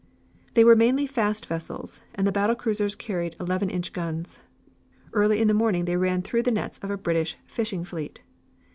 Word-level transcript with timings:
They 0.55 0.63
were 0.63 0.75
mainly 0.75 1.05
fast 1.05 1.45
vessels 1.45 2.01
and 2.15 2.25
the 2.25 2.31
battle 2.31 2.55
cruisers 2.55 2.95
carried 2.95 3.35
eleven 3.39 3.69
inch 3.69 3.93
guns. 3.93 4.39
Early 5.13 5.39
in 5.39 5.47
the 5.47 5.53
morning 5.53 5.85
they 5.85 5.95
ran 5.95 6.23
through 6.23 6.41
the 6.41 6.51
nets 6.51 6.79
of 6.79 6.89
a 6.89 6.97
British 6.97 7.37
fishing 7.45 7.85
fleet. 7.85 8.23